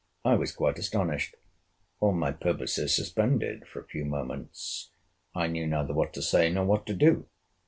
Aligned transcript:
I 0.25 0.33
was 0.33 0.51
quite 0.51 0.79
astonished.—All 0.79 2.13
my 2.13 2.31
purposes 2.31 2.95
suspended 2.95 3.67
for 3.67 3.81
a 3.81 3.87
few 3.87 4.03
moments, 4.03 4.89
I 5.35 5.45
knew 5.45 5.67
neither 5.67 5.93
what 5.93 6.11
to 6.13 6.23
say, 6.23 6.51
nor 6.51 6.65
what 6.65 6.87
to 6.87 6.95
do. 6.95 7.27